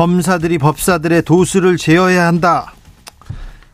검사들이 0.00 0.56
법사들의 0.56 1.20
도수를 1.24 1.76
재어야 1.76 2.26
한다. 2.26 2.72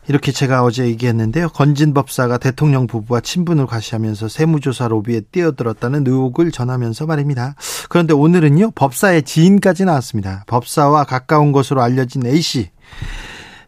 이렇게 0.09 0.33
제가 0.33 0.61
어제 0.61 0.85
얘기했는데요. 0.85 1.47
건진 1.47 1.93
법사가 1.93 2.37
대통령 2.37 2.85
부부와 2.85 3.21
친분을 3.21 3.65
과시하면서 3.65 4.27
세무조사 4.27 4.89
로비에 4.89 5.21
뛰어들었다는 5.31 6.05
의혹을 6.05 6.51
전하면서 6.51 7.05
말입니다. 7.05 7.55
그런데 7.87 8.13
오늘은요, 8.13 8.71
법사의 8.71 9.23
지인까지 9.23 9.85
나왔습니다. 9.85 10.43
법사와 10.47 11.05
가까운 11.05 11.53
것으로 11.53 11.81
알려진 11.81 12.25
A씨. 12.25 12.71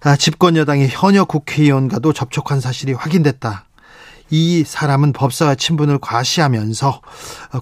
아, 0.02 0.18
집권 0.18 0.58
여당의 0.58 0.90
현역 0.90 1.30
국회의원과도 1.30 2.12
접촉한 2.12 2.60
사실이 2.60 2.92
확인됐다. 2.92 3.69
이 4.30 4.64
사람은 4.66 5.14
법사와 5.14 5.56
친분을 5.56 6.00
과시하면서 6.00 7.02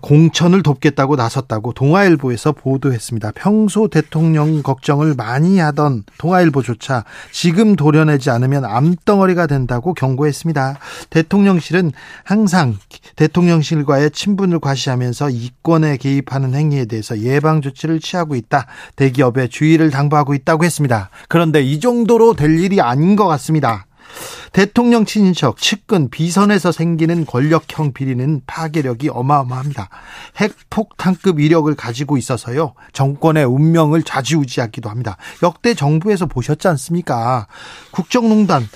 공천을 0.02 0.64
돕겠다고 0.64 1.16
나섰다고 1.16 1.74
동아일보에서 1.74 2.52
보도했습니다. 2.52 3.32
평소 3.36 3.88
대통령 3.88 4.62
걱정을 4.62 5.14
많이 5.16 5.60
하던 5.60 6.04
동아일보조차 6.18 7.06
지금 7.32 7.76
도려내지 7.76 8.30
않으면 8.30 8.66
암덩어리가 8.66 9.48
된다고 9.48 9.94
경고했습니다. 9.94 10.80
대통령실은 11.10 11.92
항상 12.24 12.76
대통령실과의 13.16 14.12
친분을 14.12 14.60
과시하면서 14.60 15.30
이권에 15.30 15.98
개입하는 15.98 16.54
행위에 16.54 16.86
대해서 16.86 17.20
예방 17.20 17.62
조치를 17.62 18.00
취하고 18.00 18.36
있다. 18.36 18.66
대기업에 18.96 19.48
주의를 19.48 19.90
당부하고 19.90 20.34
있다고 20.34 20.66
했습니다. 20.66 21.10
그런데 21.30 21.62
이 21.62 21.80
정도로 21.80 22.34
될 22.34 22.60
일이 22.60 22.82
아닌 22.82 23.16
것 23.16 23.28
같습니다. 23.28 23.86
대통령 24.54 25.06
친인척, 25.06 25.58
측근, 25.58 26.10
비선에서 26.10 26.72
생기는 26.72 27.26
권력형 27.26 27.94
비리는 27.94 28.42
파괴력이 28.48 29.10
어마어마합니다. 29.10 29.90
핵폭탄급 30.40 31.40
위력을 31.40 31.74
가지고 31.76 32.18
있어서요. 32.18 32.74
정권의 32.94 33.46
운명을 33.46 34.04
좌지우지하기도 34.04 34.90
합니다. 34.90 35.18
역대 35.44 35.74
정부에서 35.74 36.26
보셨지 36.26 36.68
않습니까? 36.70 37.48
국정농단 37.92 38.68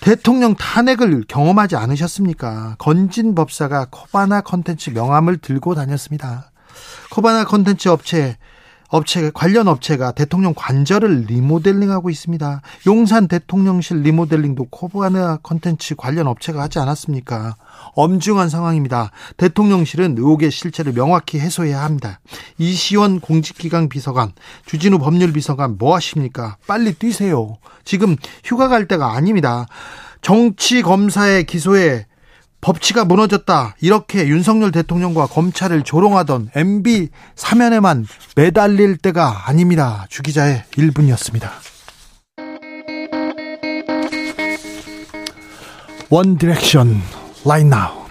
대통령 0.00 0.54
탄핵을 0.54 1.24
경험하지 1.26 1.76
않으셨습니까? 1.76 2.76
건진 2.78 3.34
법사가 3.34 3.86
코바나 3.90 4.42
컨텐츠 4.42 4.90
명함을 4.90 5.38
들고 5.38 5.74
다녔습니다. 5.74 6.50
코바나 7.10 7.44
컨텐츠 7.44 7.88
업체 7.88 8.36
업체 8.88 9.30
관련 9.32 9.68
업체가 9.68 10.12
대통령 10.12 10.54
관저를 10.54 11.24
리모델링하고 11.26 12.10
있습니다. 12.10 12.62
용산 12.86 13.28
대통령실 13.28 14.02
리모델링도 14.02 14.68
코바나 14.70 15.38
컨텐츠 15.42 15.96
관련 15.96 16.26
업체가 16.26 16.62
하지 16.62 16.78
않았습니까? 16.78 17.56
엄중한 17.94 18.48
상황입니다. 18.48 19.10
대통령실은 19.36 20.16
의혹의 20.18 20.50
실체를 20.50 20.92
명확히 20.92 21.38
해소해야 21.40 21.82
합니다. 21.82 22.20
이시원 22.58 23.20
공직기강 23.20 23.88
비서관, 23.88 24.32
주진우 24.66 24.98
법률비서관 24.98 25.76
뭐 25.78 25.94
하십니까? 25.96 26.56
빨리 26.66 26.94
뛰세요. 26.94 27.56
지금 27.84 28.16
휴가 28.44 28.68
갈 28.68 28.86
때가 28.86 29.12
아닙니다. 29.12 29.66
정치 30.22 30.82
검사의 30.82 31.44
기소에 31.44 32.06
법치가 32.64 33.04
무너졌다. 33.04 33.76
이렇게 33.82 34.26
윤석열 34.26 34.72
대통령과 34.72 35.26
검찰을 35.26 35.82
조롱하던 35.82 36.48
MB 36.54 37.10
사면에만 37.36 38.06
매달릴 38.36 38.96
때가 38.96 39.48
아닙니다. 39.48 40.06
주기자의 40.08 40.62
1분이었습니다. 40.70 41.50
One 46.08 46.38
direction 46.38 47.02
right 47.44 47.66
now. 47.66 48.02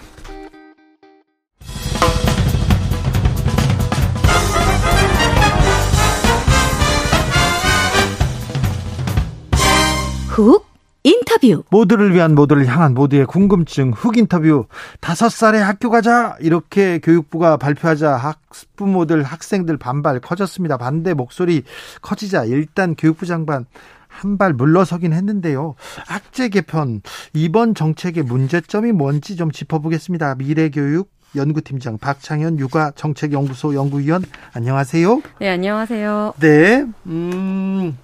훅 10.28 10.73
인터뷰. 11.14 11.62
모두를 11.70 12.14
위한 12.14 12.34
모두를 12.34 12.66
향한 12.66 12.94
모두의 12.94 13.26
궁금증 13.26 13.92
훅 13.94 14.16
인터뷰. 14.16 14.66
다섯 15.00 15.28
살에 15.28 15.58
학교 15.60 15.90
가자 15.90 16.36
이렇게 16.40 16.98
교육부가 16.98 17.58
발표하자 17.58 18.16
학부모들 18.16 19.22
학생들 19.22 19.76
반발 19.76 20.18
커졌습니다. 20.20 20.78
반대 20.78 21.12
목소리 21.12 21.62
커지자 22.00 22.44
일단 22.46 22.94
교육부 22.96 23.26
장관 23.26 23.66
한 24.08 24.38
발 24.38 24.52
물러서긴 24.54 25.12
했는데요. 25.12 25.74
학제 26.06 26.48
개편 26.48 27.02
이번 27.32 27.74
정책의 27.74 28.22
문제점이 28.22 28.92
뭔지 28.92 29.36
좀 29.36 29.50
짚어보겠습니다. 29.50 30.36
미래교육 30.36 31.10
연구팀장 31.36 31.98
박창현 31.98 32.60
육아 32.60 32.92
정책연구소 32.92 33.74
연구위원 33.74 34.22
안녕하세요. 34.52 35.20
네 35.40 35.50
안녕하세요. 35.50 36.34
네. 36.38 36.86
음. 37.06 37.98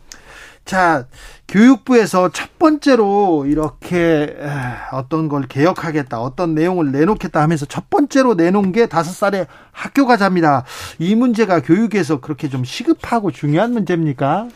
자, 0.71 1.09
교육부에서 1.49 2.31
첫 2.31 2.57
번째로 2.61 3.45
이렇게 3.45 4.37
어떤 4.93 5.29
걸 5.29 5.49
개혁하겠다, 5.49 6.21
어떤 6.21 6.55
내용을 6.55 6.93
내놓겠다 6.93 7.43
하면서 7.43 7.67
첫 7.67 7.91
번째로 7.91 8.35
내놓은 8.35 8.71
게 8.71 8.87
다섯 8.87 9.11
살에 9.11 9.49
학교 9.73 10.07
가자입니다. 10.07 10.65
이 11.01 11.17
문제가 11.17 11.61
교육에서 11.61 12.21
그렇게 12.21 12.49
좀 12.49 12.63
시급하고 12.63 13.33
중요한 13.33 13.73
문제입니까? 13.73 14.47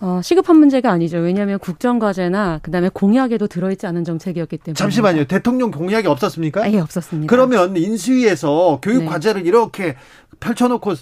어, 0.00 0.20
시급한 0.24 0.56
문제가 0.56 0.90
아니죠. 0.90 1.18
왜냐하면 1.18 1.60
국정과제나 1.60 2.58
그다음에 2.64 2.90
공약에도 2.92 3.46
들어있지 3.46 3.86
않은 3.86 4.02
정책이었기 4.02 4.58
때문에. 4.58 4.74
잠시만요. 4.76 5.26
대통령 5.26 5.70
공약이 5.70 6.08
없었습니까? 6.08 6.64
아예 6.64 6.80
없었습니다. 6.80 7.30
그러면 7.30 7.76
인수위에서 7.76 8.80
교육 8.82 9.04
네. 9.04 9.06
과제를 9.06 9.46
이렇게 9.46 9.94
펼쳐놓고 10.40 10.94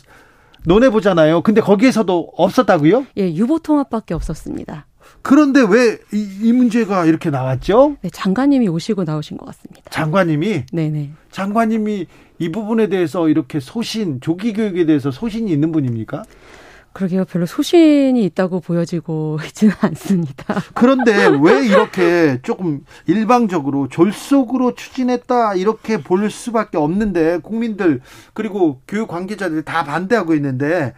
논해 0.66 0.90
보잖아요. 0.90 1.42
근데 1.42 1.60
거기에서도 1.60 2.32
없었다고요? 2.36 3.06
예, 3.18 3.32
유보 3.32 3.60
통합밖에 3.60 4.14
없었습니다. 4.14 4.86
그런데 5.22 5.60
왜 5.62 5.98
이 6.12 6.52
문제가 6.52 7.04
이렇게 7.06 7.30
나왔죠? 7.30 7.96
네, 8.02 8.10
장관님이 8.12 8.66
오시고 8.68 9.04
나오신 9.04 9.36
것 9.36 9.46
같습니다. 9.46 9.82
장관님이? 9.90 10.64
네네. 10.72 11.10
장관님이 11.30 12.06
이 12.38 12.52
부분에 12.52 12.88
대해서 12.88 13.28
이렇게 13.28 13.60
소신, 13.60 14.20
조기 14.20 14.52
교육에 14.52 14.84
대해서 14.86 15.10
소신이 15.12 15.50
있는 15.52 15.70
분입니까? 15.70 16.24
그러게요. 16.96 17.26
별로 17.26 17.44
소신이 17.46 18.24
있다고 18.24 18.60
보여지고 18.60 19.38
있지는 19.46 19.74
않습니다. 19.80 20.54
그런데 20.74 21.28
왜 21.42 21.66
이렇게 21.66 22.38
조금 22.42 22.80
일방적으로 23.06 23.88
졸속으로 23.88 24.74
추진했다 24.74 25.54
이렇게 25.56 26.02
볼 26.02 26.30
수밖에 26.30 26.78
없는데 26.78 27.38
국민들 27.42 28.00
그리고 28.32 28.80
교육 28.88 29.08
관계자들이 29.08 29.62
다 29.64 29.84
반대하고 29.84 30.34
있는데 30.34 30.94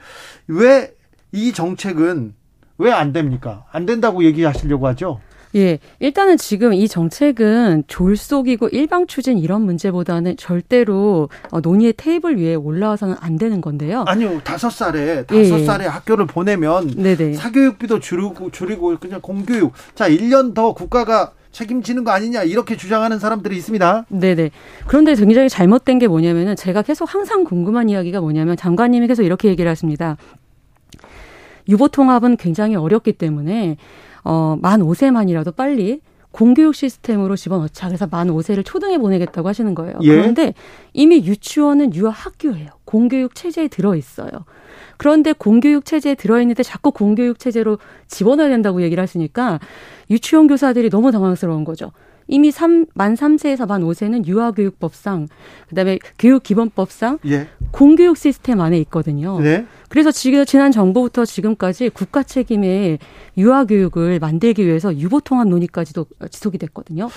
왜 0.47 0.93
이 1.33 1.53
정책은 1.53 2.35
왜 2.79 2.91
안 2.93 3.13
됩니까? 3.13 3.65
안 3.73 3.85
된다고 3.87 4.25
얘기하시려고 4.25 4.87
하죠? 4.87 5.21
예, 5.55 5.79
일단은 5.99 6.37
지금 6.37 6.73
이 6.73 6.89
정책은 6.89 7.85
졸속이고 7.87 8.69
일방 8.69 9.07
추진 9.07 9.39
이런 9.39 9.63
문제보다는 9.63 10.37
절대로 10.37 11.29
어, 11.51 11.61
논의의 11.61 11.95
테이블 11.97 12.39
위에 12.39 12.55
올라와서는 12.55 13.17
안 13.21 13.37
되는 13.37 13.61
건데요. 13.61 14.05
아니요, 14.07 14.41
다섯 14.45 14.71
살에 14.71 15.25
다섯 15.25 15.61
예. 15.61 15.65
살에 15.65 15.87
학교를 15.87 16.27
보내면 16.27 16.89
네네. 16.97 17.35
사교육비도 17.35 18.01
줄이고 18.01 18.51
줄이고 18.51 18.97
그냥 18.99 19.21
공교육. 19.21 19.73
자, 19.95 20.09
1년 20.09 20.55
더 20.55 20.73
국가가 20.73 21.33
책임지는 21.53 22.05
거 22.05 22.11
아니냐 22.11 22.43
이렇게 22.43 22.77
주장하는 22.77 23.19
사람들이 23.19 23.57
있습니다. 23.57 24.07
네네. 24.09 24.51
그런데 24.87 25.15
굉장히 25.15 25.49
잘못된 25.49 25.99
게 25.99 26.07
뭐냐면은 26.07 26.57
제가 26.57 26.83
계속 26.83 27.13
항상 27.13 27.45
궁금한 27.45 27.89
이야기가 27.89 28.21
뭐냐면 28.21 28.57
장관님이 28.57 29.07
계속 29.07 29.23
이렇게 29.23 29.49
얘기를 29.49 29.71
하십니다. 29.71 30.17
유보 31.69 31.89
통합은 31.89 32.37
굉장히 32.37 32.75
어렵기 32.77 33.13
때문에 33.13 33.77
어, 34.25 34.57
만 34.61 34.81
5세만이라도 34.81 35.55
빨리 35.55 36.01
공교육 36.31 36.75
시스템으로 36.75 37.37
집어넣자. 37.37 37.89
그래서 37.89 38.07
만 38.07 38.29
5세를 38.29 38.65
초등에 38.65 38.99
보내겠다고 38.99 39.49
하시는 39.49 39.75
거예요. 39.75 39.99
예? 40.03 40.09
그런데 40.09 40.55
이미 40.93 41.25
유치원은 41.25 41.95
유아학교예요. 41.95 42.71
공교육 42.85 43.35
체제에 43.35 43.69
들어 43.69 43.97
있어요. 43.97 44.31
그런데 44.99 45.33
공교육 45.33 45.85
체제에 45.85 46.15
들어 46.15 46.41
있는데 46.41 46.63
자꾸 46.63 46.91
공교육 46.91 47.39
체제로 47.39 47.79
집어넣어야 48.09 48.51
된다고 48.51 48.83
얘기를 48.83 49.03
하시니까 49.03 49.59
유치원 50.11 50.49
교사들이 50.49 50.91
너무 50.91 51.13
당황스러운 51.13 51.65
거죠. 51.65 51.93
이미 52.29 52.51
3, 52.51 52.87
만 52.95 53.15
3세에서 53.15 53.67
만 53.67 53.83
5세는 53.83 54.27
유아교육법상, 54.27 55.29
그다음에 55.71 55.99
교육기본법상 56.19 57.19
예. 57.27 57.49
공교육 57.73 58.17
시스템 58.17 58.61
안에 58.61 58.79
있거든요. 58.81 59.41
네. 59.41 59.67
그래서 59.89 60.11
지금 60.11 60.45
지난 60.45 60.71
정부부터 60.71 61.25
지금까지 61.25 61.89
국가 61.89 62.23
책임의 62.23 62.99
유아교육을 63.37 64.19
만들기 64.21 64.65
위해서 64.67 64.95
유보통합 64.95 65.49
논의까지도 65.49 66.07
지속이 66.31 66.59
됐거든요. 66.59 67.09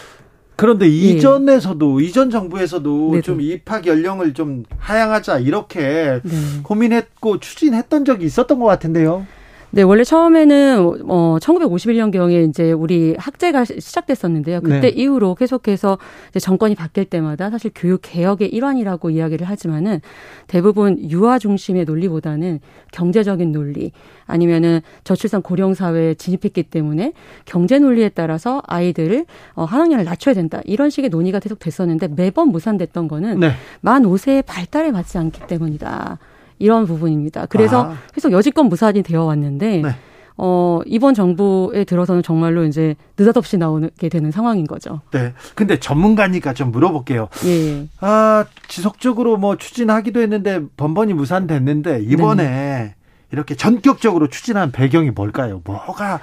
그런데 0.55 0.85
예. 0.85 0.89
이전에서도 0.89 1.99
이전 2.01 2.29
정부에서도 2.29 3.09
네네. 3.11 3.21
좀 3.21 3.41
입학 3.41 3.87
연령을 3.87 4.33
좀 4.33 4.63
하향하자 4.77 5.39
이렇게 5.39 6.21
네. 6.23 6.31
고민했고 6.63 7.39
추진했던 7.39 8.05
적이 8.05 8.25
있었던 8.25 8.59
것 8.59 8.65
같은데요. 8.65 9.25
네, 9.73 9.83
원래 9.83 10.03
처음에는 10.03 11.05
어 11.07 11.37
1951년경에 11.39 12.49
이제 12.49 12.73
우리 12.73 13.15
학제가 13.17 13.63
시작됐었는데요. 13.63 14.59
그때 14.59 14.81
네. 14.81 14.89
이후로 14.89 15.35
계속해서 15.35 15.97
정권이 16.39 16.75
바뀔 16.75 17.05
때마다 17.05 17.49
사실 17.49 17.71
교육 17.73 18.01
개혁의 18.03 18.49
일환이라고 18.49 19.11
이야기를 19.11 19.47
하지만은 19.47 20.01
대부분 20.47 20.99
유아 21.09 21.39
중심의 21.39 21.85
논리보다는 21.85 22.59
경제적인 22.91 23.53
논리 23.53 23.93
아니면은 24.25 24.81
저출산 25.05 25.41
고령 25.41 25.73
사회에 25.73 26.15
진입했기 26.15 26.63
때문에 26.63 27.13
경제 27.45 27.79
논리에 27.79 28.09
따라서 28.09 28.61
아이들을 28.67 29.25
어, 29.55 29.63
한 29.63 29.81
학년을 29.81 30.03
낮춰야 30.03 30.35
된다 30.35 30.61
이런 30.65 30.89
식의 30.89 31.09
논의가 31.09 31.39
계속 31.39 31.59
됐었는데 31.59 32.09
매번 32.09 32.49
무산됐던 32.49 33.07
거는 33.07 33.39
네. 33.39 33.51
만 33.79 34.03
5세의 34.03 34.45
발달에 34.45 34.91
맞지 34.91 35.17
않기 35.17 35.47
때문이다. 35.47 36.19
이런 36.61 36.85
부분입니다. 36.85 37.47
그래서 37.47 37.91
아. 37.91 37.97
계속 38.13 38.31
여지껏 38.31 38.65
무산이 38.65 39.03
되어 39.03 39.25
왔는데 39.25 39.81
네. 39.81 39.95
어, 40.37 40.79
이번 40.85 41.13
정부에 41.13 41.83
들어서는 41.83 42.23
정말로 42.23 42.63
이제 42.63 42.95
느닷없이 43.17 43.57
나오게 43.57 44.09
되는 44.09 44.31
상황인 44.31 44.65
거죠. 44.65 45.01
네. 45.11 45.33
근데 45.55 45.79
전문가니까 45.79 46.53
좀 46.53 46.71
물어볼게요. 46.71 47.27
예. 47.45 47.87
아, 47.99 48.45
지속적으로 48.67 49.37
뭐 49.37 49.57
추진하기도 49.57 50.19
했는데 50.19 50.61
번번이 50.77 51.13
무산됐는데 51.13 52.03
이번에 52.03 52.43
네. 52.43 52.95
이렇게 53.31 53.55
전격적으로 53.55 54.27
추진한 54.27 54.71
배경이 54.71 55.11
뭘까요? 55.11 55.61
뭐가 55.63 56.19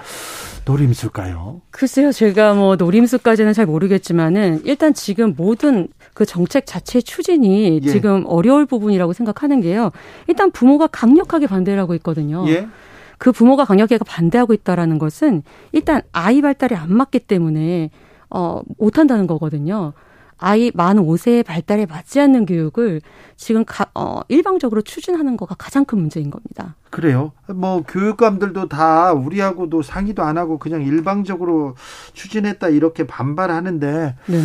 노림수일까요? 0.64 1.62
글쎄요, 1.70 2.12
제가 2.12 2.54
뭐 2.54 2.76
노림수까지는 2.76 3.54
잘 3.54 3.66
모르겠지만은 3.66 4.60
일단 4.64 4.92
지금 4.92 5.34
모든 5.36 5.88
그 6.12 6.26
정책 6.26 6.66
자체 6.66 7.00
추진이 7.00 7.80
예. 7.82 7.88
지금 7.88 8.24
어려울 8.26 8.66
부분이라고 8.66 9.12
생각하는 9.12 9.60
게요. 9.60 9.90
일단 10.26 10.50
부모가 10.50 10.86
강력하게 10.88 11.46
반대를 11.46 11.80
하고 11.80 11.94
있거든요. 11.94 12.44
예. 12.48 12.68
그 13.16 13.32
부모가 13.32 13.64
강력하게 13.64 13.98
반대하고 14.06 14.52
있다라는 14.52 14.98
것은 14.98 15.42
일단 15.72 16.02
아이 16.12 16.40
발달이 16.42 16.74
안 16.74 16.92
맞기 16.92 17.20
때문에 17.20 17.90
어 18.30 18.60
못한다는 18.78 19.26
거거든요. 19.26 19.94
아이 20.38 20.70
만 20.74 20.96
5세의 20.98 21.44
발달에 21.44 21.86
맞지 21.86 22.20
않는 22.20 22.46
교육을 22.46 23.00
지금 23.36 23.64
가, 23.64 23.86
어, 23.94 24.20
일방적으로 24.28 24.82
추진하는 24.82 25.36
거가 25.36 25.54
가장 25.58 25.84
큰 25.84 25.98
문제인 25.98 26.30
겁니다. 26.30 26.76
그래요? 26.90 27.32
뭐 27.48 27.82
교육감들도 27.82 28.68
다 28.68 29.12
우리하고도 29.12 29.82
상의도 29.82 30.22
안 30.22 30.38
하고 30.38 30.58
그냥 30.58 30.82
일방적으로 30.82 31.76
추진했다 32.14 32.68
이렇게 32.68 33.06
반발하는데 33.06 34.16
네 34.26 34.38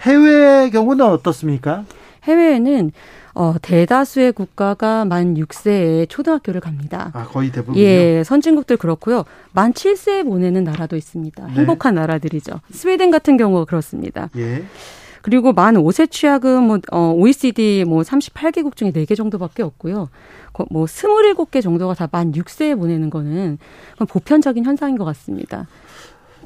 해외 0.00 0.70
경우는 0.70 1.04
어떻습니까? 1.04 1.84
해외에는 2.24 2.92
어, 3.34 3.54
대다수의 3.62 4.32
국가가 4.32 5.04
만 5.04 5.34
6세에 5.34 6.08
초등학교를 6.08 6.60
갑니다. 6.60 7.10
아, 7.14 7.24
거의 7.24 7.52
대부분. 7.52 7.76
예, 7.76 8.24
선진국들 8.24 8.76
그렇고요. 8.76 9.24
만 9.52 9.72
7세에 9.72 10.24
보내는 10.24 10.64
나라도 10.64 10.96
있습니다. 10.96 11.46
네. 11.46 11.52
행복한 11.52 11.94
나라들이죠. 11.94 12.60
스웨덴 12.72 13.12
같은 13.12 13.36
경우가 13.36 13.64
그렇습니다. 13.64 14.28
예. 14.36 14.64
그리고 15.22 15.52
만 15.52 15.74
5세 15.74 16.10
취약은 16.10 16.62
뭐 16.62 16.78
어, 16.92 17.12
OECD 17.16 17.84
뭐 17.86 18.02
38개국 18.02 18.76
중에 18.76 18.92
4개 18.92 19.16
정도밖에 19.16 19.62
없고요. 19.62 20.08
뭐 20.70 20.86
27개 20.86 21.62
정도가 21.62 21.94
다 21.94 22.08
만 22.10 22.32
6세에 22.32 22.76
보내는 22.76 23.10
거는 23.10 23.58
보편적인 24.08 24.64
현상인 24.64 24.96
것 24.98 25.04
같습니다. 25.04 25.66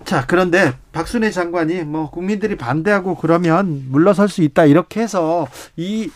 자, 0.05 0.27
그런데 0.27 0.73
박순애 0.91 1.31
장관이 1.31 1.85
뭐 1.85 2.11
국민들이 2.11 2.57
반대하고 2.57 3.15
그러면 3.17 3.85
물러설 3.91 4.29
수 4.29 4.43
있다 4.43 4.65
이렇게 4.65 5.01
해서 5.01 5.47
이 5.77 6.11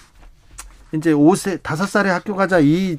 이제 0.93 1.12
5세 1.12 1.59
5살에 1.59 2.06
학교 2.06 2.35
가자 2.35 2.59
이 2.61 2.99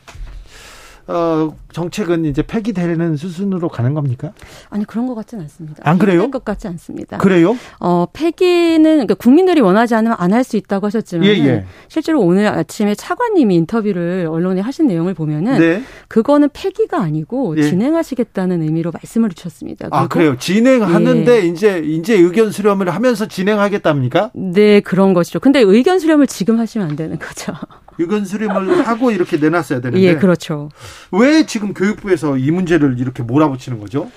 어, 1.07 1.55
정책은 1.71 2.25
이제 2.25 2.41
폐기되는 2.41 3.15
수순으로 3.17 3.69
가는 3.69 3.93
겁니까? 3.93 4.31
아니 4.69 4.83
그런 4.85 5.07
것 5.07 5.15
같지는 5.15 5.43
않습니다. 5.43 5.81
안 5.83 5.97
그래요? 5.97 6.29
것 6.31 6.43
같지 6.43 6.67
않습니다. 6.67 7.17
그래요? 7.17 7.55
어 7.79 8.07
폐기는 8.11 8.83
그러니까 8.83 9.13
국민들이 9.15 9.61
원하지 9.61 9.95
않으면 9.95 10.15
안 10.19 10.33
할 10.33 10.43
수 10.43 10.57
있다고 10.57 10.85
하셨지만 10.87 11.25
예, 11.25 11.31
예. 11.45 11.65
실제로 11.87 12.21
오늘 12.21 12.47
아침에 12.47 12.93
차관님이 12.95 13.55
인터뷰를 13.55 14.27
언론에 14.29 14.61
하신 14.61 14.87
내용을 14.87 15.13
보면은 15.13 15.57
네. 15.59 15.81
그거는 16.07 16.49
폐기가 16.53 17.01
아니고 17.01 17.57
예. 17.57 17.63
진행하시겠다는 17.63 18.61
의미로 18.61 18.91
말씀을 18.91 19.29
주셨습니다. 19.29 19.87
아 19.91 20.07
그래요? 20.07 20.37
진행하는데 20.37 21.31
예. 21.43 21.45
이제 21.47 21.79
이제 21.79 22.15
의견 22.15 22.51
수렴을 22.51 22.89
하면서 22.89 23.25
진행하겠답니까? 23.27 24.31
네 24.33 24.79
그런 24.81 25.13
것이죠. 25.13 25.39
근데 25.39 25.59
의견 25.61 25.99
수렴을 25.99 26.27
지금 26.27 26.59
하시면 26.59 26.89
안 26.89 26.95
되는 26.95 27.17
거죠. 27.19 27.53
유견 27.99 28.25
수렴을 28.25 28.87
하고 28.87 29.11
이렇게 29.11 29.37
내놨어야 29.37 29.81
되는데. 29.81 30.01
예, 30.03 30.15
그렇죠. 30.15 30.69
왜 31.11 31.45
지금 31.45 31.73
교육부에서 31.73 32.37
이 32.37 32.51
문제를 32.51 32.99
이렇게 32.99 33.23
몰아붙이는 33.23 33.79
거죠? 33.79 34.09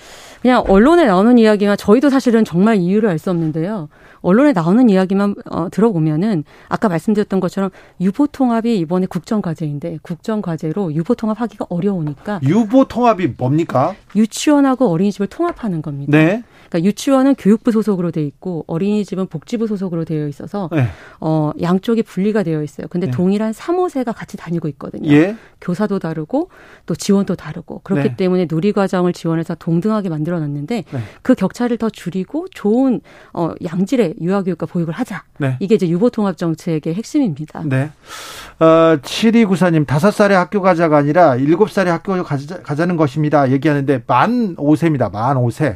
그냥 0.43 0.65
언론에 0.69 1.05
나오는 1.05 1.37
이야기가 1.37 1.77
저희도 1.77 2.09
사실은 2.09 2.45
정말 2.47 2.77
이유를 2.77 3.11
알 3.11 3.19
수 3.19 3.29
없는데요. 3.31 3.89
언론에 4.23 4.53
나오는 4.53 4.89
이야기만 4.89 5.35
어, 5.51 5.69
들어보면은 5.71 6.45
아까 6.69 6.89
말씀드렸던 6.89 7.41
것처럼 7.41 7.71
유보 8.01 8.27
통합이 8.29 8.79
이번에 8.79 9.07
국정 9.07 9.43
과제인데 9.43 9.99
국정 10.03 10.41
과제로 10.41 10.95
유보 10.95 11.15
통합하기가 11.15 11.67
어려우니까 11.69 12.41
유보 12.43 12.87
통합이 12.87 13.35
뭡니까? 13.37 13.95
유치원하고 14.17 14.89
어린이집을 14.91 15.27
통합하는 15.27 15.83
겁니다. 15.83 16.11
네. 16.17 16.43
그러니까 16.71 16.87
유치원은 16.87 17.35
교육부 17.35 17.73
소속으로 17.73 18.13
돼 18.13 18.23
있고 18.23 18.65
어린이집은 18.69 19.27
복지부 19.27 19.67
소속으로 19.67 20.05
되어 20.05 20.29
있어서 20.29 20.71
네. 20.73 20.87
어 21.21 21.51
양쪽이 21.61 22.05
분리가 22.05 22.45
되어 22.45 22.63
있어요. 22.63 22.87
근데 22.89 23.09
네. 23.09 23.11
동일한 23.11 23.53
3호세가 23.53 24.15
같이 24.15 24.37
다니고 24.37 24.69
있거든요. 24.69 25.11
예. 25.11 25.37
교사도 25.61 25.99
다르고 25.99 26.49
또 26.87 26.95
지원도 26.95 27.35
다르고 27.35 27.81
그렇기 27.83 28.11
네. 28.11 28.17
때문에 28.17 28.47
누리 28.49 28.73
과정을 28.73 29.13
지원해서 29.13 29.57
동등하게 29.57 30.09
만들어 30.09 30.39
놨는데 30.39 30.85
네. 30.89 31.01
그 31.23 31.35
격차를 31.35 31.77
더 31.77 31.91
줄이고 31.91 32.47
좋은 32.53 33.01
어 33.33 33.51
양질의 33.65 34.15
유아 34.21 34.45
교육과 34.45 34.67
보육을 34.67 34.95
하자. 34.95 35.25
네. 35.39 35.57
이게 35.59 35.75
이제 35.75 35.89
유보 35.89 36.11
통합 36.11 36.37
정책의 36.37 36.95
핵심입니다. 36.95 37.65
네. 37.67 37.91
어 38.61 38.97
7294님 39.03 39.87
5살에 39.87 40.31
학교 40.31 40.63
가자가 40.63 40.99
아니라 40.99 41.37
7살에 41.37 41.87
학교 41.87 42.23
가자, 42.23 42.63
가자는 42.63 42.97
것입니다. 42.97 43.51
얘기하는데 43.51 44.05
만 44.07 44.55
5세입니다. 44.55 45.11
만 45.11 45.37
5세. 45.37 45.75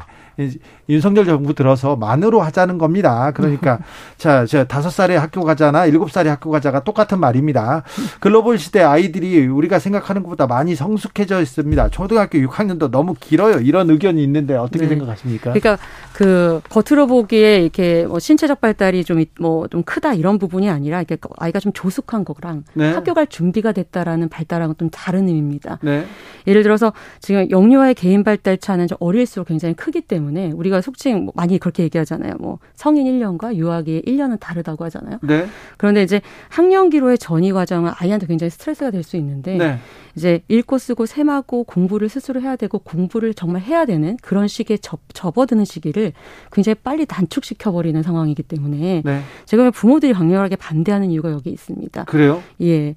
윤석열 0.89 1.25
정부 1.25 1.55
들어서 1.55 1.97
만으로 1.97 2.41
하자는 2.41 2.79
겁니다. 2.79 3.33
그러니까 3.33 3.79
자, 4.17 4.47
저 4.47 4.65
다섯 4.65 4.91
살에 4.91 5.17
학교 5.17 5.43
가잖아, 5.43 5.87
일곱 5.87 6.11
살에 6.11 6.31
학교 6.31 6.51
가자가 6.51 6.85
똑같은 6.85 7.19
말입니다. 7.21 7.83
글로벌 8.21 8.59
시대 8.59 8.83
아이들이 8.83 9.47
우리가 9.47 9.79
생각하는 9.79 10.23
것보다 10.23 10.47
많이 10.47 10.75
성숙해져 10.75 11.41
있습니다. 11.41 11.89
초등학교 11.91 12.39
6학년도 12.39 12.91
너무 12.91 13.15
길어요. 13.19 13.61
이런 13.61 13.91
의견이 13.91 14.23
있는데 14.23 14.55
어떻게 14.55 14.81
네. 14.81 14.89
생각하십니까? 14.89 15.53
그러니까 15.53 15.79
그 16.13 16.61
겉으로 16.69 17.07
보기에 17.07 17.61
이렇게 17.61 18.07
뭐 18.07 18.19
신체적 18.19 18.61
발달이 18.61 19.05
좀 19.05 19.25
뭐좀 19.39 19.69
좀 19.71 19.83
크다 19.83 20.15
이런 20.15 20.39
부분이 20.39 20.69
아니라 20.71 21.03
이게 21.03 21.17
아이가 21.37 21.61
좀 21.61 21.73
조숙한 21.73 22.25
거랑 22.25 22.65
네. 22.75 22.93
학교 22.93 23.15
갈 23.15 23.27
준비가 23.27 23.73
됐다라는 23.73 24.29
발달하고는 24.29 24.77
좀 24.79 24.91
다른 24.91 25.29
의미입니다. 25.29 25.79
네. 25.83 26.07
예를 26.47 26.63
들어서 26.63 26.93
지금 27.21 27.49
영유아의 27.51 27.95
개인 27.95 28.25
발달 28.25 28.59
차는 28.59 28.87
좀 28.87 28.97
어릴수록 29.01 29.49
굉장히 29.49 29.75
크기 29.75 30.01
때문에 30.01 30.24
우리가 30.33 30.81
속칭 30.81 31.27
뭐 31.27 31.33
많이 31.37 31.59
그렇게 31.59 31.85
얘기하잖아요. 31.85 32.35
뭐 32.41 32.59
성인 32.75 33.07
1년과 33.07 33.55
유아기 33.55 34.03
1년은 34.05 34.41
다르다고 34.41 34.85
하잖아요. 34.87 35.19
네. 35.23 35.47
그런데 35.77 36.03
이제 36.03 36.21
학령기로의 36.49 37.19
전이 37.19 37.53
과정은 37.53 37.93
아이한테 37.95 38.27
굉장히 38.27 38.51
스트레스가 38.51 38.91
될 38.91 39.05
수 39.05 39.17
있는데 39.19 39.57
네. 39.57 39.79
이제 40.17 40.43
읽고 40.49 40.79
쓰고 40.79 41.07
셈하고 41.07 41.65
공부를 41.65 42.09
스스로 42.09 42.41
해야 42.41 42.57
되고 42.57 42.79
공부를 42.79 43.35
정말 43.35 43.63
해야 43.63 43.85
되는 43.85 44.17
그런 44.23 44.49
식의 44.49 44.81
접, 44.81 45.01
접어드는 45.13 45.65
시기를 45.65 46.13
굉장히 46.51 46.75
빨리 46.83 47.07
단축시켜 47.07 47.71
버리는 47.71 48.03
상황이기 48.03 48.43
때문에 48.43 49.03
네. 49.05 49.21
제가 49.45 49.71
부모들이 49.71 50.13
강력하게 50.13 50.57
반대하는 50.57 51.11
이유가 51.11 51.31
여기 51.31 51.51
있습니다. 51.51 52.05
그래요? 52.05 52.43
예. 52.63 52.95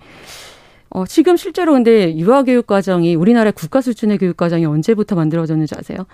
어, 0.90 1.06
지금 1.06 1.36
실제로 1.36 1.74
근데 1.74 2.16
유아교육 2.16 2.66
과정이 2.66 3.14
우리나라의 3.16 3.52
국가 3.52 3.82
수준의 3.82 4.20
교육 4.20 4.38
과정이 4.38 4.66
언제부터 4.66 5.16
만들어졌는지 5.16 5.76
아세요? 5.78 6.06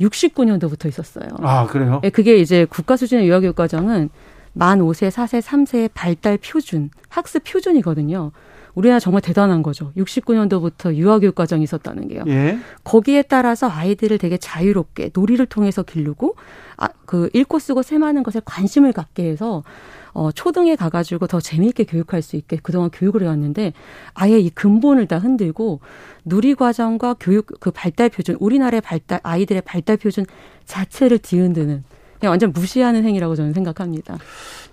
69년도부터 0.00 0.86
있었어요. 0.88 1.28
아, 1.40 1.66
그래요? 1.66 2.00
예, 2.04 2.10
그게 2.10 2.36
이제 2.36 2.66
국가 2.68 2.96
수준의 2.96 3.28
유아교육 3.28 3.56
과정은 3.56 4.10
만 4.52 4.80
5세, 4.80 5.10
4세, 5.10 5.40
3세의 5.40 5.90
발달 5.94 6.38
표준, 6.38 6.90
학습 7.08 7.44
표준이거든요. 7.44 8.32
우리나라 8.74 9.00
정말 9.00 9.22
대단한 9.22 9.62
거죠. 9.62 9.92
69년도부터 9.96 10.94
유아교육 10.94 11.34
과정이 11.34 11.64
있었다는 11.64 12.08
게요. 12.08 12.22
예. 12.28 12.58
거기에 12.84 13.22
따라서 13.22 13.68
아이들을 13.68 14.18
되게 14.18 14.36
자유롭게 14.36 15.10
놀이를 15.14 15.46
통해서 15.46 15.82
기르고 15.82 16.36
아, 16.76 16.88
그 17.04 17.28
읽고 17.32 17.58
쓰고 17.58 17.82
세마는 17.82 18.22
것에 18.22 18.40
관심을 18.44 18.92
갖게 18.92 19.24
해서 19.24 19.64
어, 20.12 20.32
초등에 20.32 20.76
가가지고 20.76 21.26
더 21.26 21.40
재미있게 21.40 21.84
교육할 21.84 22.22
수 22.22 22.36
있게 22.36 22.58
그동안 22.62 22.90
교육을 22.90 23.22
해왔는데 23.22 23.72
아예 24.14 24.38
이 24.38 24.50
근본을 24.50 25.06
다 25.06 25.18
흔들고 25.18 25.80
누리과정과 26.24 27.16
교육 27.20 27.46
그 27.60 27.70
발달 27.70 28.08
표준, 28.08 28.36
우리나라의 28.40 28.80
발달, 28.80 29.20
아이들의 29.22 29.62
발달 29.62 29.96
표준 29.96 30.24
자체를 30.66 31.18
뒤흔드는 31.18 31.84
그냥 32.18 32.30
완전 32.32 32.52
무시하는 32.52 33.04
행위라고 33.04 33.36
저는 33.36 33.52
생각합니다. 33.52 34.18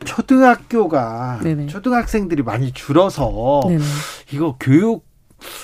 초등학교가 0.03 1.41
네네. 1.43 1.67
초등학생들이 1.67 2.43
많이 2.43 2.71
줄어서 2.71 3.61
네네. 3.67 3.83
이거 4.33 4.57
교육 4.59 5.04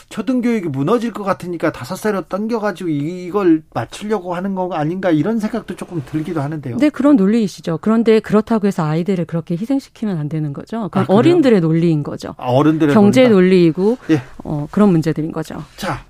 초등교육이 0.09 0.69
무너질 0.69 1.11
것 1.11 1.23
같으니까 1.23 1.71
다섯 1.71 1.95
살로 1.95 2.21
당겨가지고 2.21 2.89
이걸 2.89 3.63
맞추려고 3.73 4.35
하는 4.35 4.55
거 4.55 4.69
아닌가 4.73 5.11
이런 5.11 5.39
생각도 5.39 5.75
조금 5.75 6.01
들기도 6.05 6.41
하는데요. 6.41 6.77
네, 6.77 6.89
그런 6.89 7.15
논리이시죠. 7.15 7.79
그런데 7.81 8.19
그렇다고 8.19 8.67
해서 8.67 8.85
아이들을 8.85 9.25
그렇게 9.25 9.55
희생시키면 9.55 10.17
안 10.17 10.29
되는 10.29 10.53
거죠. 10.53 10.89
아, 10.91 11.05
어린들의 11.07 11.61
논리인 11.61 12.03
거죠. 12.03 12.35
아, 12.38 12.50
어른들의 12.51 12.93
경제 12.93 13.27
논리이고 13.27 13.97
예. 14.09 14.21
어, 14.43 14.67
그런 14.71 14.89
문제들인 14.89 15.31
거죠. 15.31 15.63
자, 15.77 16.03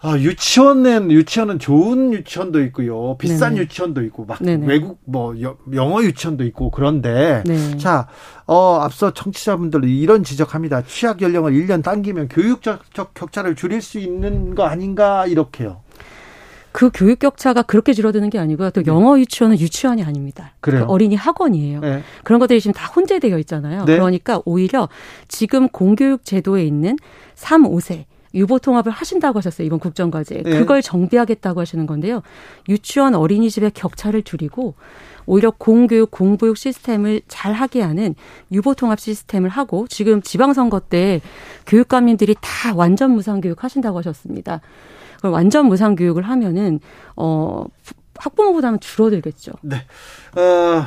아, 0.00 0.16
유치원은 0.16 1.10
유치원은 1.10 1.58
좋은 1.58 2.12
유치원도 2.12 2.62
있고요. 2.66 3.16
비싼 3.18 3.54
네네. 3.54 3.62
유치원도 3.62 4.02
있고 4.04 4.26
막 4.26 4.40
네네. 4.40 4.66
외국 4.66 5.00
뭐 5.04 5.34
영어 5.74 6.02
유치원도 6.02 6.44
있고 6.44 6.70
그런데 6.70 7.42
네. 7.44 7.76
자, 7.78 8.06
어 8.46 8.78
앞서 8.80 9.12
청취자분들 9.12 9.84
이런 9.88 10.22
지적합니다. 10.22 10.82
취약 10.82 11.20
연령을 11.20 11.52
1년 11.52 11.82
당기면 11.82 12.28
교육적 12.28 12.82
격차를 13.14 13.56
줄일 13.56 13.82
수 13.82 13.98
있는 13.98 14.54
거 14.54 14.64
아닌가 14.64 15.26
이렇게요. 15.26 15.80
그 16.70 16.90
교육 16.94 17.18
격차가 17.18 17.62
그렇게 17.62 17.92
줄어드는 17.92 18.30
게 18.30 18.38
아니고요. 18.38 18.70
또 18.70 18.82
네. 18.84 18.90
영어 18.92 19.18
유치원은 19.18 19.58
유치원이 19.58 20.04
아닙니다. 20.04 20.52
그래요. 20.60 20.86
그 20.86 20.92
어린이 20.92 21.16
학원이에요. 21.16 21.80
네. 21.80 22.02
그런 22.22 22.38
것들이 22.38 22.60
지금 22.60 22.72
다 22.72 22.86
혼재되어 22.86 23.36
있잖아요. 23.38 23.84
네. 23.84 23.96
그러니까 23.96 24.40
오히려 24.44 24.88
지금 25.26 25.68
공교육 25.68 26.24
제도에 26.24 26.64
있는 26.64 26.96
3, 27.34 27.64
5세 27.64 28.04
유보 28.34 28.58
통합을 28.58 28.92
하신다고 28.92 29.38
하셨어요. 29.38 29.66
이번 29.66 29.78
국정과제. 29.78 30.42
네. 30.42 30.58
그걸 30.58 30.82
정비하겠다고 30.82 31.60
하시는 31.60 31.86
건데요. 31.86 32.22
유치원 32.68 33.14
어린이집의 33.14 33.72
격차를 33.72 34.22
줄이고 34.22 34.74
오히려 35.26 35.50
공교육, 35.50 36.10
공보육 36.10 36.56
시스템을 36.56 37.20
잘 37.28 37.52
하게 37.52 37.82
하는 37.82 38.14
유보 38.50 38.74
통합 38.74 38.98
시스템을 39.00 39.50
하고 39.50 39.86
지금 39.88 40.22
지방선거 40.22 40.80
때 40.80 41.20
교육감님들이 41.66 42.36
다 42.40 42.74
완전 42.74 43.10
무상 43.12 43.40
교육 43.40 43.62
하신다고 43.62 43.98
하셨습니다. 43.98 44.60
그걸 45.16 45.32
완전 45.32 45.66
무상 45.66 45.96
교육을 45.96 46.22
하면은 46.22 46.80
어 47.16 47.64
학부모 48.18 48.52
부담은 48.52 48.80
줄어들겠죠. 48.80 49.52
네. 49.62 49.76
어, 50.36 50.84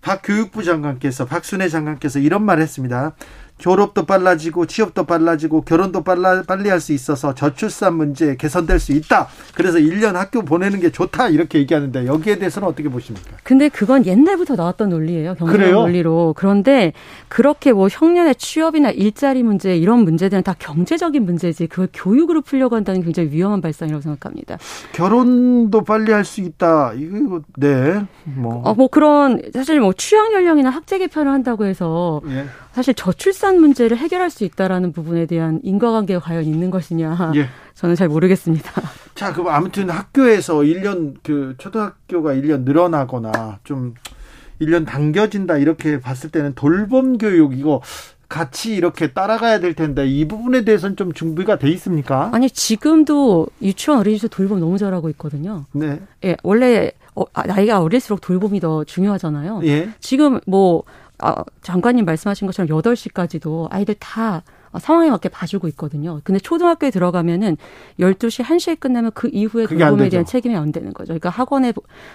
박 0.00 0.22
교육부 0.22 0.62
장관께서 0.62 1.24
박순애 1.26 1.68
장관께서 1.68 2.18
이런 2.18 2.42
말 2.44 2.60
했습니다. 2.60 3.14
졸업도 3.60 4.06
빨라지고 4.06 4.66
취업도 4.66 5.04
빨라지고 5.04 5.62
결혼도 5.62 6.02
빨라, 6.02 6.42
빨리 6.42 6.68
할 6.68 6.80
수 6.80 6.92
있어서 6.94 7.34
저출산 7.34 7.94
문제 7.94 8.34
개선될 8.36 8.80
수 8.80 8.92
있다. 8.92 9.28
그래서 9.54 9.76
1년 9.78 10.14
학교 10.14 10.42
보내는 10.42 10.80
게 10.80 10.90
좋다. 10.90 11.28
이렇게 11.28 11.58
얘기하는데 11.58 12.06
여기에 12.06 12.38
대해서는 12.38 12.66
어떻게 12.66 12.88
보십니까? 12.88 13.32
근데 13.42 13.68
그건 13.68 14.06
옛날부터 14.06 14.56
나왔던 14.56 14.88
논리예요. 14.88 15.34
경제적 15.34 15.72
논리로. 15.72 16.32
그런데 16.38 16.94
그렇게 17.28 17.72
뭐 17.74 17.88
형년의 17.90 18.36
취업이나 18.36 18.90
일자리 18.90 19.42
문제 19.42 19.76
이런 19.76 19.98
문제들은 20.00 20.42
다 20.42 20.54
경제적인 20.58 21.22
문제지 21.22 21.66
그걸 21.66 21.88
교육으로 21.92 22.40
풀려고 22.40 22.76
한다는 22.76 23.02
굉장히 23.02 23.30
위험한 23.30 23.60
발상이라고 23.60 24.00
생각합니다. 24.00 24.56
결혼도 24.92 25.84
빨리 25.84 26.12
할 26.12 26.24
수 26.24 26.40
있다. 26.40 26.92
이거 26.94 27.40
네. 27.56 28.00
뭐. 28.24 28.62
어, 28.64 28.74
뭐 28.74 28.88
그런 28.88 29.42
사실 29.52 29.80
뭐 29.80 29.92
취약 29.92 30.32
연령이나 30.32 30.70
학제 30.70 30.98
개편을 30.98 31.30
한다고 31.32 31.64
해서 31.66 32.20
예. 32.28 32.44
사실 32.72 32.94
저출산 32.94 33.49
문제를 33.58 33.96
해결할 33.96 34.30
수 34.30 34.44
있다라는 34.44 34.92
부분에 34.92 35.26
대한 35.26 35.60
인과관계가 35.62 36.20
과연 36.20 36.44
있는 36.44 36.70
것이냐. 36.70 37.32
예. 37.36 37.48
저는 37.74 37.96
잘 37.96 38.08
모르겠습니다. 38.08 38.70
자, 39.14 39.32
그럼 39.32 39.48
아무튼 39.48 39.90
학교에서 39.90 40.58
1년 40.58 41.14
그 41.22 41.54
초등학교가 41.58 42.34
1년 42.34 42.64
늘어나거나 42.64 43.58
좀 43.64 43.94
1년 44.60 44.86
당겨진다 44.86 45.56
이렇게 45.56 46.00
봤을 46.00 46.30
때는 46.30 46.54
돌봄 46.54 47.18
교육 47.18 47.58
이거 47.58 47.80
같이 48.28 48.74
이렇게 48.74 49.08
따라가야 49.08 49.58
될 49.58 49.74
텐데 49.74 50.06
이 50.06 50.26
부분에 50.28 50.64
대해서는 50.64 50.96
좀 50.96 51.12
준비가 51.12 51.58
돼 51.58 51.68
있습니까? 51.70 52.30
아니 52.32 52.48
지금도 52.48 53.48
유치원 53.60 53.98
어린이집 53.98 54.30
돌봄 54.30 54.60
너무 54.60 54.78
잘하고 54.78 55.08
있거든요. 55.10 55.64
네. 55.72 56.00
예, 56.24 56.36
원래 56.44 56.92
어, 57.16 57.24
아, 57.32 57.44
나이가 57.44 57.82
어릴수록 57.82 58.20
돌봄이 58.20 58.60
더 58.60 58.84
중요하잖아요. 58.84 59.62
예. 59.64 59.90
지금 59.98 60.38
뭐 60.46 60.84
아, 61.22 61.44
장관님 61.62 62.04
말씀하신 62.04 62.46
것처럼 62.46 62.68
8시까지도 62.80 63.68
아이들 63.70 63.94
다 63.98 64.42
상황에 64.78 65.10
맞게 65.10 65.28
봐주고 65.30 65.66
있거든요. 65.68 66.20
근데 66.22 66.38
초등학교에 66.38 66.90
들어가면은 66.90 67.56
12시, 67.98 68.44
1시에 68.44 68.78
끝나면 68.78 69.10
그 69.14 69.28
이후에 69.32 69.66
돌봄에 69.66 70.08
대한 70.08 70.24
책임이 70.24 70.56
안 70.56 70.70
되는 70.70 70.92
거죠. 70.92 71.08
그러니까 71.08 71.28
학원에 71.30 71.72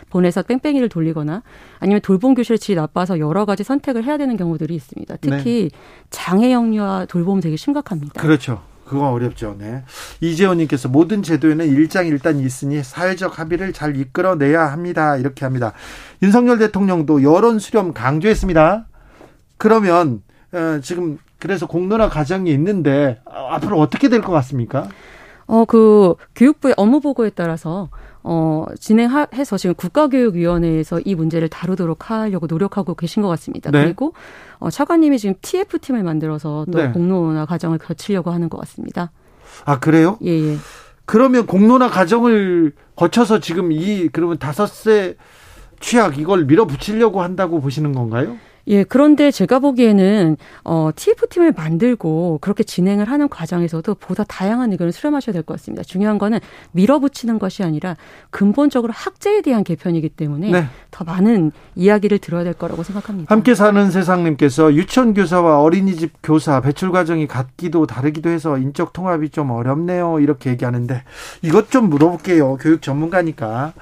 보내서 0.09 0.41
뺑뺑이를 0.43 0.87
돌리거나 0.87 1.43
아니면 1.79 2.01
돌봄 2.01 2.33
교실 2.33 2.57
질이 2.57 2.77
나빠서 2.77 3.19
여러 3.19 3.45
가지 3.45 3.63
선택을 3.63 4.05
해야 4.05 4.17
되는 4.17 4.37
경우들이 4.37 4.73
있습니다. 4.73 5.17
특히 5.17 5.69
네. 5.71 5.77
장애 6.09 6.53
영유아 6.53 7.05
돌봄 7.09 7.41
되게 7.41 7.57
심각합니다. 7.57 8.21
그렇죠. 8.21 8.61
그건 8.85 9.07
어렵죠. 9.09 9.55
네. 9.57 9.83
이재원님께서 10.21 10.89
모든 10.89 11.23
제도에는 11.23 11.67
일장일단이 11.67 12.43
있으니 12.43 12.83
사회적 12.83 13.39
합의를 13.39 13.73
잘 13.73 13.97
이끌어내야 13.97 14.71
합니다. 14.71 15.17
이렇게 15.17 15.43
합니다. 15.43 15.73
윤석열 16.21 16.59
대통령도 16.59 17.23
여론 17.23 17.59
수렴 17.59 17.93
강조했습니다. 17.93 18.85
그러면 19.57 20.21
어, 20.51 20.79
지금 20.81 21.17
그래서 21.39 21.67
공론화 21.67 22.09
과정이 22.09 22.51
있는데 22.51 23.19
어, 23.25 23.47
앞으로 23.51 23.79
어떻게 23.79 24.09
될 24.09 24.21
것 24.21 24.31
같습니까? 24.31 24.87
어, 25.47 25.65
그 25.65 26.15
교육부의 26.35 26.73
업무 26.77 26.99
보고에 27.01 27.29
따라서 27.29 27.89
어, 28.23 28.65
진행해서 28.79 29.57
지금 29.57 29.75
국가교육위원회에서 29.75 30.99
이 31.05 31.13
문제를 31.13 31.47
다루도록 31.49 32.09
하려고 32.09 32.47
노력하고 32.47 32.95
계신 32.95 33.21
것 33.21 33.27
같습니다. 33.29 33.69
네. 33.69 33.83
그리고 33.83 34.13
어, 34.57 34.71
차관님이 34.71 35.19
지금 35.19 35.35
TF팀을 35.41 36.01
만들어서 36.01 36.65
또 36.71 36.79
네. 36.79 36.89
공론화 36.91 37.45
과정을 37.45 37.77
거치려고 37.77 38.31
하는 38.31 38.49
것 38.49 38.57
같습니다. 38.61 39.11
아, 39.65 39.79
그래요? 39.79 40.17
예, 40.23 40.31
예. 40.31 40.57
그러면 41.05 41.45
공론화 41.45 41.89
과정을 41.91 42.73
거쳐서 42.95 43.39
지금 43.39 43.71
이 43.71 44.09
그러면 44.11 44.39
다섯 44.39 44.65
세 44.65 45.15
취약 45.79 46.17
이걸 46.17 46.45
밀어붙이려고 46.45 47.21
한다고 47.21 47.61
보시는 47.61 47.91
건가요? 47.93 48.37
예, 48.67 48.83
그런데 48.83 49.29
제가 49.31 49.59
보기에는 49.59 50.37
어 50.63 50.89
TF팀을 50.95 51.53
만들고 51.55 52.39
그렇게 52.41 52.63
진행을 52.63 53.09
하는 53.09 53.29
과정에서도 53.29 53.93
보다 53.95 54.23
다양한 54.23 54.71
의견을 54.71 54.91
수렴하셔야 54.91 55.33
될 55.33 55.43
것 55.43 55.53
같습니다. 55.55 55.83
중요한 55.83 56.17
거는 56.17 56.39
밀어붙이는 56.71 57.37
것이 57.39 57.63
아니라 57.63 57.95
근본적으로 58.31 58.91
학제에 58.93 59.41
대한 59.41 59.63
개편이기 59.63 60.09
때문에 60.09 60.49
네. 60.51 60.65
더 60.91 61.03
많은 61.03 61.51
이야기를 61.75 62.17
들어야 62.19 62.43
될 62.43 62.53
거라고 62.53 62.81
생각합니다. 62.83 63.33
함께 63.33 63.53
사는 63.53 63.91
세상님께서 63.91 64.73
유치원 64.73 65.13
교사와 65.13 65.61
어린이집 65.61 66.13
교사 66.23 66.61
배출 66.61 66.91
과정이 66.91 67.27
같기도 67.27 67.85
다르기도 67.85 68.29
해서 68.29 68.57
인적 68.57 68.93
통합이 68.93 69.29
좀 69.29 69.51
어렵네요. 69.51 70.19
이렇게 70.19 70.49
얘기하는데 70.49 71.03
이것 71.43 71.69
좀 71.69 71.89
물어볼게요. 71.89 72.57
교육 72.57 72.81
전문가니까. 72.81 73.73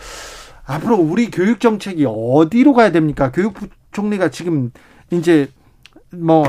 앞으로 0.66 0.96
우리 0.96 1.30
교육 1.30 1.60
정책이 1.60 2.06
어디로 2.08 2.74
가야 2.74 2.92
됩니까? 2.92 3.32
교육부 3.32 3.68
총리가 3.94 4.30
지금 4.30 4.72
이제 5.12 5.50
뭐 6.12 6.44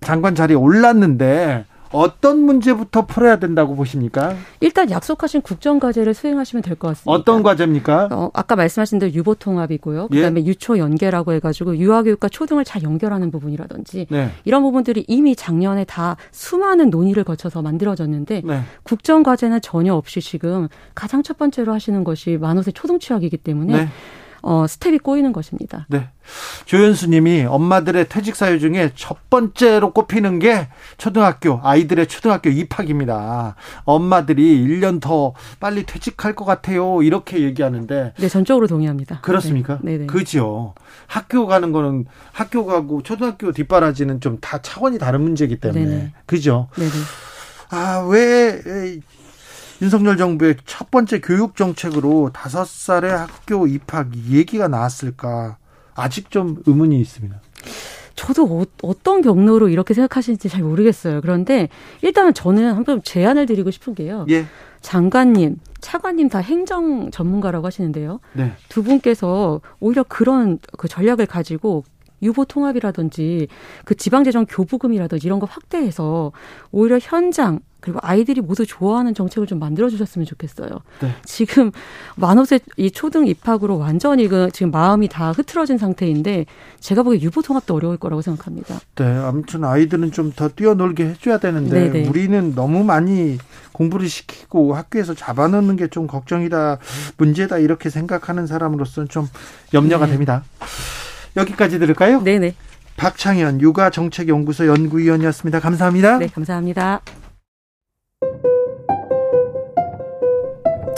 장관 0.00 0.34
자리에 0.34 0.56
올랐는데 0.56 1.64
어떤 1.92 2.38
문제부터 2.44 3.04
풀어야 3.04 3.40
된다고 3.40 3.74
보십니까? 3.74 4.36
일단 4.60 4.92
약속하신 4.92 5.40
국정 5.42 5.80
과제를 5.80 6.14
수행하시면 6.14 6.62
될 6.62 6.76
것 6.76 6.86
같습니다. 6.88 7.10
어떤 7.10 7.42
과제입니까? 7.42 8.08
어, 8.12 8.30
아까 8.32 8.54
말씀하신 8.54 9.00
대로 9.00 9.12
유보 9.12 9.34
통합이고요. 9.34 10.06
그다음에 10.06 10.40
예? 10.42 10.46
유초 10.46 10.78
연계라고 10.78 11.32
해가지고 11.32 11.76
유아교육과 11.78 12.28
초등을 12.28 12.64
잘 12.64 12.84
연결하는 12.84 13.32
부분이라든지 13.32 14.06
네. 14.08 14.30
이런 14.44 14.62
부분들이 14.62 15.04
이미 15.08 15.34
작년에 15.34 15.82
다 15.84 16.16
수많은 16.30 16.90
논의를 16.90 17.24
거쳐서 17.24 17.60
만들어졌는데 17.60 18.42
네. 18.44 18.60
국정 18.84 19.24
과제는 19.24 19.60
전혀 19.60 19.92
없이 19.92 20.20
지금 20.20 20.68
가장 20.94 21.24
첫 21.24 21.38
번째로 21.38 21.74
하시는 21.74 22.04
것이 22.04 22.38
만호세 22.40 22.70
초등취학이기 22.70 23.36
때문에 23.38 23.76
네. 23.76 23.88
어, 24.42 24.66
스텝이 24.66 24.98
꼬이는 24.98 25.32
것입니다. 25.32 25.86
네. 25.88 26.08
조현수님이 26.66 27.44
엄마들의 27.44 28.08
퇴직 28.08 28.36
사유 28.36 28.58
중에 28.60 28.92
첫 28.94 29.30
번째로 29.30 29.92
꼽히는 29.92 30.38
게 30.38 30.68
초등학교 30.98 31.60
아이들의 31.62 32.06
초등학교 32.06 32.50
입학입니다. 32.50 33.56
엄마들이 33.84 34.64
1년 34.66 35.00
더 35.00 35.34
빨리 35.58 35.84
퇴직할 35.84 36.34
것 36.34 36.44
같아요. 36.44 37.02
이렇게 37.02 37.40
얘기하는데 37.40 38.14
네, 38.16 38.28
전적으로 38.28 38.66
동의합니다. 38.66 39.20
그렇습니까? 39.20 39.78
네, 39.82 39.98
네. 39.98 40.06
그죠. 40.06 40.74
학교 41.06 41.46
가는 41.46 41.72
거는 41.72 42.06
학교 42.32 42.64
가고 42.66 43.02
초등학교 43.02 43.52
뒷바라지는 43.52 44.20
좀 44.20 44.38
다 44.40 44.62
차원이 44.62 44.98
다른 44.98 45.20
문제이기 45.22 45.58
때문에 45.60 45.84
네네. 45.84 46.12
그죠. 46.26 46.68
네네. 46.76 46.90
아, 47.70 48.06
왜 48.08 48.98
윤석열 49.82 50.16
정부의 50.16 50.56
첫 50.66 50.90
번째 50.90 51.20
교육 51.20 51.56
정책으로 51.56 52.30
다섯 52.32 52.66
살의 52.66 53.10
학교 53.10 53.66
입학 53.66 54.14
얘기가 54.28 54.68
나왔을까? 54.68 55.56
아직 55.94 56.30
좀 56.30 56.56
의문이 56.66 57.00
있습니다. 57.00 57.40
저도 58.14 58.66
어, 58.82 58.92
떤 59.02 59.22
경로로 59.22 59.70
이렇게 59.70 59.94
생각하시는지 59.94 60.50
잘 60.50 60.62
모르겠어요. 60.62 61.22
그런데 61.22 61.68
일단은 62.02 62.34
저는 62.34 62.74
한번 62.74 63.02
제안을 63.02 63.46
드리고 63.46 63.70
싶은 63.70 63.94
게요. 63.94 64.26
예. 64.28 64.44
장관님, 64.82 65.56
차관님 65.80 66.28
다 66.28 66.38
행정 66.38 67.10
전문가라고 67.10 67.66
하시는데요. 67.66 68.20
네. 68.34 68.52
두 68.68 68.82
분께서 68.82 69.60
오히려 69.78 70.04
그런 70.06 70.58
그 70.76 70.88
전략을 70.88 71.26
가지고 71.26 71.84
유보 72.22 72.44
통합이라든지 72.44 73.48
그 73.84 73.94
지방재정 73.94 74.46
교부금이라든지 74.46 75.26
이런 75.26 75.40
거 75.40 75.46
확대해서 75.46 76.32
오히려 76.70 76.98
현장 77.00 77.60
그리고 77.80 77.98
아이들이 78.02 78.40
모두 78.40 78.66
좋아하는 78.66 79.14
정책을 79.14 79.46
좀 79.46 79.58
만들어 79.58 79.88
주셨으면 79.88 80.26
좋겠어요. 80.26 80.68
네. 81.00 81.14
지금 81.24 81.70
만호세 82.16 82.60
이 82.76 82.90
초등 82.90 83.26
입학으로 83.26 83.78
완전히 83.78 84.28
그 84.28 84.50
지금 84.52 84.70
마음이 84.70 85.08
다 85.08 85.32
흐트러진 85.32 85.78
상태인데 85.78 86.46
제가 86.80 87.02
보기에 87.02 87.20
유보 87.20 87.42
통합도 87.42 87.74
어려울 87.74 87.96
거라고 87.96 88.22
생각합니다. 88.22 88.80
네, 88.96 89.04
아무튼 89.04 89.64
아이들은 89.64 90.12
좀 90.12 90.32
더 90.36 90.48
뛰어놀게 90.48 91.04
해줘야 91.08 91.38
되는데 91.38 91.90
네네. 91.90 92.08
우리는 92.08 92.54
너무 92.54 92.84
많이 92.84 93.36
공부를 93.72 94.08
시키고 94.08 94.74
학교에서 94.74 95.14
잡아놓는 95.14 95.76
게 95.76 95.88
좀 95.88 96.06
걱정이다, 96.06 96.78
문제다 97.16 97.58
이렇게 97.58 97.90
생각하는 97.90 98.46
사람으로서는 98.46 99.08
좀 99.08 99.26
염려가 99.74 100.06
네. 100.06 100.12
됩니다. 100.12 100.44
여기까지 101.36 101.78
들을까요? 101.80 102.22
네네. 102.22 102.54
박창현 102.96 103.60
육아정책연구소 103.60 104.66
연구위원이었습니다. 104.66 105.58
감사합니다. 105.60 106.18
네, 106.18 106.28
감사합니다. 106.28 107.00